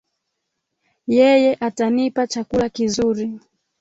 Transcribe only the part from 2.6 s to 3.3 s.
kizuri